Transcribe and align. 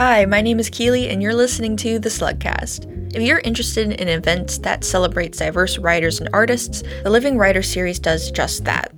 Hi, 0.00 0.24
my 0.24 0.40
name 0.40 0.58
is 0.58 0.70
Keely, 0.70 1.10
and 1.10 1.22
you're 1.22 1.34
listening 1.34 1.76
to 1.76 1.98
The 1.98 2.08
Slugcast. 2.08 3.14
If 3.14 3.20
you're 3.20 3.40
interested 3.40 3.92
in 3.92 4.08
events 4.08 4.56
that 4.60 4.82
celebrates 4.82 5.36
diverse 5.36 5.76
writers 5.76 6.20
and 6.20 6.30
artists, 6.32 6.82
the 7.02 7.10
Living 7.10 7.36
Writer 7.36 7.60
series 7.60 7.98
does 7.98 8.30
just 8.30 8.64
that. 8.64 8.94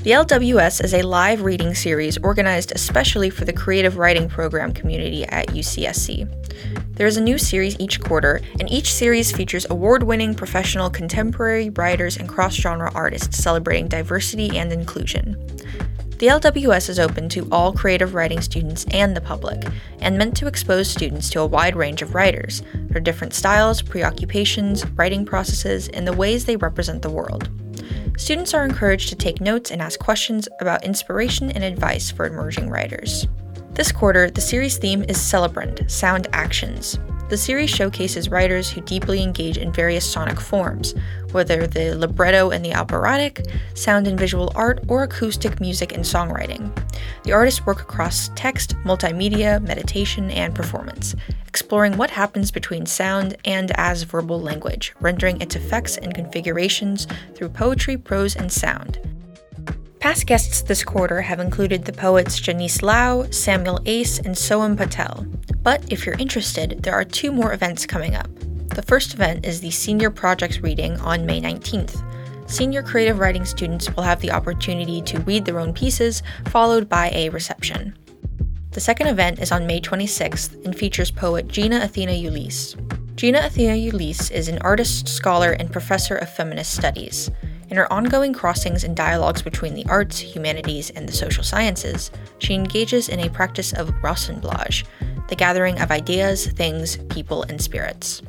The 0.00 0.10
LWS 0.10 0.84
is 0.84 0.92
a 0.92 1.00
live 1.00 1.40
reading 1.40 1.74
series 1.74 2.18
organized 2.18 2.72
especially 2.74 3.30
for 3.30 3.46
the 3.46 3.54
creative 3.54 3.96
writing 3.96 4.28
program 4.28 4.74
community 4.74 5.24
at 5.24 5.46
UCSC. 5.46 6.28
There 6.94 7.06
is 7.06 7.16
a 7.16 7.22
new 7.22 7.38
series 7.38 7.80
each 7.80 7.98
quarter, 7.98 8.42
and 8.60 8.70
each 8.70 8.92
series 8.92 9.32
features 9.32 9.66
award 9.70 10.02
winning 10.02 10.34
professional 10.34 10.90
contemporary 10.90 11.70
writers 11.70 12.18
and 12.18 12.28
cross 12.28 12.54
genre 12.54 12.92
artists 12.94 13.38
celebrating 13.38 13.88
diversity 13.88 14.58
and 14.58 14.74
inclusion. 14.74 15.42
The 16.18 16.26
LWS 16.26 16.88
is 16.88 16.98
open 16.98 17.28
to 17.28 17.46
all 17.52 17.72
creative 17.72 18.12
writing 18.12 18.40
students 18.40 18.84
and 18.90 19.16
the 19.16 19.20
public, 19.20 19.62
and 20.00 20.18
meant 20.18 20.36
to 20.38 20.48
expose 20.48 20.90
students 20.90 21.30
to 21.30 21.40
a 21.40 21.46
wide 21.46 21.76
range 21.76 22.02
of 22.02 22.12
writers, 22.12 22.60
their 22.74 23.00
different 23.00 23.34
styles, 23.34 23.82
preoccupations, 23.82 24.84
writing 24.96 25.24
processes, 25.24 25.86
and 25.90 26.08
the 26.08 26.12
ways 26.12 26.44
they 26.44 26.56
represent 26.56 27.02
the 27.02 27.10
world. 27.10 27.48
Students 28.16 28.52
are 28.52 28.64
encouraged 28.64 29.10
to 29.10 29.14
take 29.14 29.40
notes 29.40 29.70
and 29.70 29.80
ask 29.80 30.00
questions 30.00 30.48
about 30.60 30.84
inspiration 30.84 31.52
and 31.52 31.62
advice 31.62 32.10
for 32.10 32.26
emerging 32.26 32.68
writers. 32.68 33.28
This 33.74 33.92
quarter, 33.92 34.28
the 34.28 34.40
series 34.40 34.76
theme 34.76 35.04
is 35.08 35.20
Celebrant 35.20 35.88
Sound 35.88 36.26
Actions. 36.32 36.98
The 37.28 37.36
series 37.36 37.68
showcases 37.68 38.30
writers 38.30 38.70
who 38.70 38.80
deeply 38.80 39.22
engage 39.22 39.58
in 39.58 39.70
various 39.70 40.10
sonic 40.10 40.40
forms, 40.40 40.94
whether 41.32 41.66
the 41.66 41.94
libretto 41.94 42.50
and 42.50 42.64
the 42.64 42.74
operatic, 42.74 43.46
sound 43.74 44.06
and 44.06 44.18
visual 44.18 44.50
art, 44.54 44.82
or 44.88 45.02
acoustic 45.02 45.60
music 45.60 45.92
and 45.92 46.04
songwriting. 46.04 46.74
The 47.24 47.32
artists 47.32 47.66
work 47.66 47.82
across 47.82 48.30
text, 48.34 48.76
multimedia, 48.84 49.62
meditation, 49.62 50.30
and 50.30 50.54
performance, 50.54 51.14
exploring 51.46 51.98
what 51.98 52.10
happens 52.10 52.50
between 52.50 52.86
sound 52.86 53.36
and 53.44 53.72
as 53.78 54.04
verbal 54.04 54.40
language, 54.40 54.94
rendering 55.00 55.40
its 55.42 55.54
effects 55.54 55.98
and 55.98 56.14
configurations 56.14 57.06
through 57.34 57.50
poetry, 57.50 57.98
prose, 57.98 58.36
and 58.36 58.50
sound. 58.50 58.98
Past 60.00 60.26
guests 60.26 60.62
this 60.62 60.84
quarter 60.84 61.20
have 61.20 61.40
included 61.40 61.84
the 61.84 61.92
poets 61.92 62.38
Janice 62.38 62.82
Lau, 62.82 63.24
Samuel 63.30 63.80
Ace, 63.84 64.18
and 64.20 64.34
Soham 64.34 64.76
Patel. 64.76 65.26
But 65.62 65.92
if 65.92 66.06
you're 66.06 66.14
interested, 66.20 66.80
there 66.84 66.94
are 66.94 67.04
two 67.04 67.32
more 67.32 67.52
events 67.52 67.84
coming 67.84 68.14
up. 68.14 68.28
The 68.68 68.82
first 68.82 69.14
event 69.14 69.44
is 69.44 69.60
the 69.60 69.72
Senior 69.72 70.10
Projects 70.10 70.60
Reading 70.60 70.96
on 71.00 71.26
May 71.26 71.40
19th. 71.40 72.00
Senior 72.48 72.82
creative 72.84 73.18
writing 73.18 73.44
students 73.44 73.94
will 73.96 74.04
have 74.04 74.20
the 74.20 74.30
opportunity 74.30 75.02
to 75.02 75.20
read 75.22 75.44
their 75.44 75.58
own 75.58 75.72
pieces, 75.72 76.22
followed 76.46 76.88
by 76.88 77.10
a 77.12 77.28
reception. 77.30 77.98
The 78.70 78.80
second 78.80 79.08
event 79.08 79.40
is 79.40 79.50
on 79.50 79.66
May 79.66 79.80
26th 79.80 80.64
and 80.64 80.76
features 80.76 81.10
poet 81.10 81.48
Gina 81.48 81.80
Athena 81.82 82.12
Ulysse. 82.12 82.76
Gina 83.16 83.40
Athena 83.40 83.74
Ulysse 83.74 84.30
is 84.30 84.46
an 84.46 84.58
artist, 84.58 85.08
scholar, 85.08 85.52
and 85.52 85.72
professor 85.72 86.14
of 86.14 86.32
feminist 86.32 86.72
studies. 86.72 87.32
In 87.70 87.76
her 87.76 87.92
ongoing 87.92 88.32
crossings 88.32 88.82
and 88.82 88.96
dialogues 88.96 89.42
between 89.42 89.74
the 89.74 89.84
arts, 89.86 90.18
humanities, 90.18 90.88
and 90.90 91.06
the 91.06 91.12
social 91.12 91.44
sciences, 91.44 92.10
she 92.38 92.54
engages 92.54 93.08
in 93.08 93.20
a 93.20 93.30
practice 93.30 93.74
of 93.74 93.90
rasanblaj, 94.02 94.84
the 95.28 95.36
gathering 95.36 95.78
of 95.80 95.90
ideas, 95.90 96.46
things, 96.46 96.96
people, 97.10 97.42
and 97.42 97.60
spirits. 97.60 98.22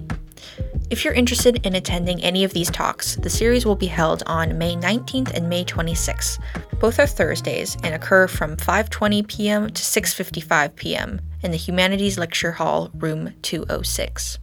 If 0.90 1.06
you're 1.06 1.14
interested 1.14 1.66
in 1.66 1.76
attending 1.76 2.22
any 2.22 2.44
of 2.44 2.52
these 2.52 2.70
talks, 2.72 3.16
the 3.16 3.30
series 3.30 3.66
will 3.66 3.76
be 3.76 3.86
held 3.86 4.24
on 4.26 4.58
May 4.58 4.76
19th 4.76 5.34
and 5.36 5.48
May 5.48 5.64
26th. 5.64 6.40
Both 6.80 7.00
are 7.00 7.06
Thursdays 7.06 7.78
and 7.84 7.94
occur 7.94 8.28
from 8.28 8.58
5:20 8.58 9.28
p.m. 9.28 9.70
to 9.70 9.82
6:55 9.82 10.76
p.m. 10.76 11.22
in 11.44 11.52
the 11.52 11.58
Humanities 11.58 12.18
Lecture 12.18 12.54
Hall, 12.54 12.90
room 12.96 13.34
206. 13.44 14.40